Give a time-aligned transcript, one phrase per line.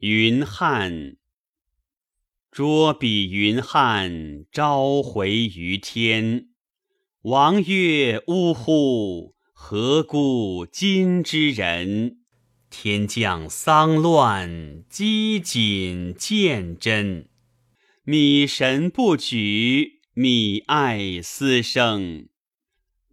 [0.00, 1.16] 云汉。
[2.50, 6.48] 捉彼云汉，召回于天。
[7.22, 9.34] 王曰：“呜呼！
[9.54, 12.18] 何故今之人？
[12.68, 17.30] 天降丧乱，饥馑见真。
[18.04, 22.28] 米神不举，米爱斯生。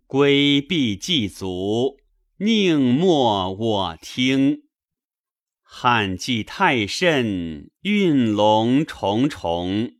[0.05, 1.97] 规避祭足，
[2.39, 4.63] 宁莫我听。
[5.75, 9.93] 汉祭太甚，运龙重重。”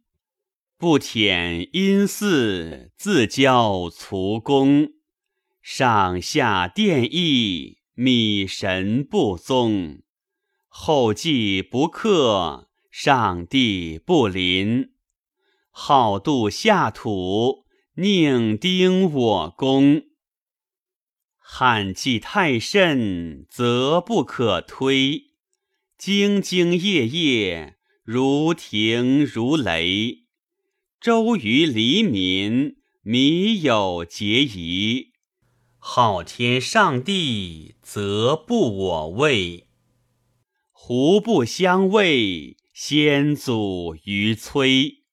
[0.77, 4.90] 不舔阴寺，自教卒公。
[5.64, 10.04] 上下殿邑，米神不宗。
[10.67, 14.92] 后继不克，上帝不临。
[15.72, 20.03] 好度下土，宁丁我功。
[21.40, 25.33] 汉纪太甚，则不可推。
[26.00, 30.24] 兢兢业业，如霆如雷。
[31.00, 35.12] 周于黎民，民有节仪；
[35.78, 39.67] 昊天上帝，则不我畏。
[40.72, 42.58] 胡不相畏？
[42.73, 45.04] 先祖于崔。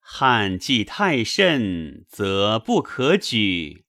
[0.00, 3.84] 汉纪太甚，则不可举。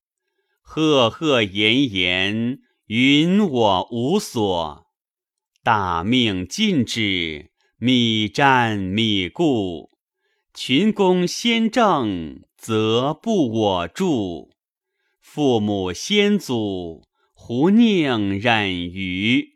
[0.61, 4.90] 赫赫炎炎，云我无所。
[5.63, 9.91] 大命尽止，米战米固。
[10.55, 14.49] 群公先正，则不我助；
[15.21, 19.53] 父母先祖，胡宁忍于？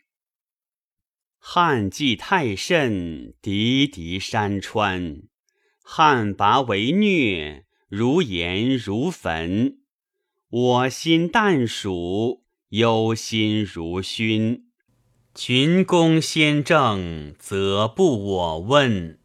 [1.40, 5.24] 汉纪太甚，敌敌山川；
[5.82, 9.80] 汉拔为虐，如盐如焚。
[10.50, 14.65] 我心淡暑，忧心如熏。
[15.38, 19.20] 群公先正，则不我问。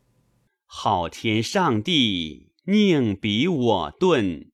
[0.67, 4.51] 昊天上帝，宁比我钝？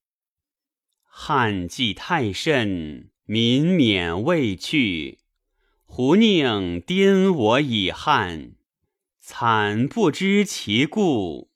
[1.03, 5.21] 汉纪太甚，民免未去。
[5.87, 8.53] 胡宁颠我以汉？
[9.19, 11.49] 惨不知其故。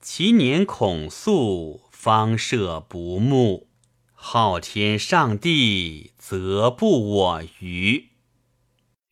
[0.00, 3.68] 其年恐肃，方设不睦。
[4.12, 8.15] 昊天上帝，则不我愚。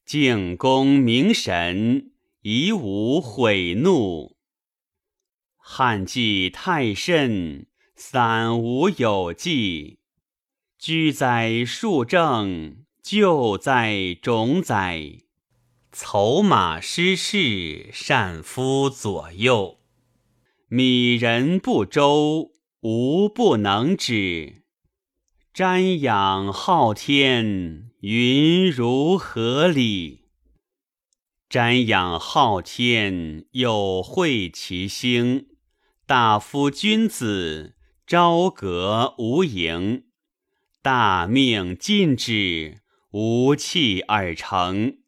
[0.05, 2.11] 敬公明神，
[2.43, 4.37] 以无悔怒。
[5.57, 7.67] 汉纪太甚，
[7.97, 10.01] 散无有纪。
[10.79, 15.21] 居哉数正，救灾种哉。
[15.91, 19.79] 筹马失势，善夫左右。
[20.69, 24.65] 米人不周，无不能止。
[25.55, 30.25] 瞻仰昊天，云如何理？
[31.49, 35.47] 瞻仰昊天，有会其星。
[36.05, 37.77] 大夫君子，
[38.07, 40.03] 朝阁无盈；
[40.83, 42.83] 大命尽止，
[43.13, 44.99] 无器而成。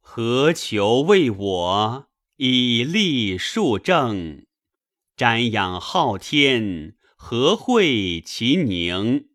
[0.00, 4.46] 何求为我，以立数正？
[5.14, 9.26] 瞻仰昊天，何会其宁？